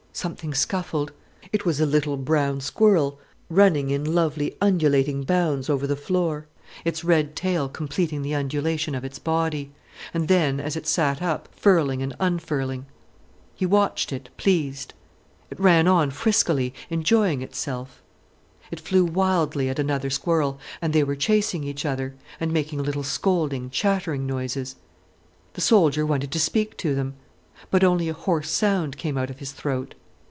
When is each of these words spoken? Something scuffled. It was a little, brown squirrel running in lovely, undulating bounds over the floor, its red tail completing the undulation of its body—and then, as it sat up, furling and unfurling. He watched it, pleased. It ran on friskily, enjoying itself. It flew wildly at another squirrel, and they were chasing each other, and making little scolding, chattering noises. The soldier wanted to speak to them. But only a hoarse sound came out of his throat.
Something 0.13 0.53
scuffled. 0.53 1.13
It 1.53 1.63
was 1.65 1.79
a 1.79 1.85
little, 1.85 2.17
brown 2.17 2.59
squirrel 2.59 3.17
running 3.49 3.89
in 3.91 4.13
lovely, 4.13 4.57
undulating 4.59 5.23
bounds 5.23 5.69
over 5.69 5.87
the 5.87 5.95
floor, 5.95 6.47
its 6.83 7.05
red 7.05 7.33
tail 7.33 7.69
completing 7.69 8.21
the 8.21 8.35
undulation 8.35 8.93
of 8.93 9.05
its 9.05 9.17
body—and 9.19 10.27
then, 10.27 10.59
as 10.59 10.75
it 10.75 10.85
sat 10.85 11.21
up, 11.21 11.47
furling 11.55 12.01
and 12.01 12.13
unfurling. 12.19 12.87
He 13.55 13.65
watched 13.65 14.11
it, 14.11 14.27
pleased. 14.35 14.93
It 15.49 15.57
ran 15.57 15.87
on 15.87 16.11
friskily, 16.11 16.73
enjoying 16.89 17.41
itself. 17.41 18.03
It 18.69 18.81
flew 18.81 19.05
wildly 19.05 19.69
at 19.69 19.79
another 19.79 20.09
squirrel, 20.09 20.59
and 20.81 20.91
they 20.91 21.05
were 21.05 21.15
chasing 21.15 21.63
each 21.63 21.85
other, 21.85 22.15
and 22.37 22.51
making 22.51 22.83
little 22.83 23.03
scolding, 23.03 23.69
chattering 23.69 24.27
noises. 24.27 24.75
The 25.53 25.61
soldier 25.61 26.05
wanted 26.05 26.31
to 26.33 26.39
speak 26.39 26.75
to 26.79 26.93
them. 26.93 27.13
But 27.71 27.85
only 27.85 28.09
a 28.09 28.13
hoarse 28.13 28.49
sound 28.51 28.97
came 28.97 29.17
out 29.17 29.29
of 29.29 29.39
his 29.39 29.53
throat. 29.53 29.95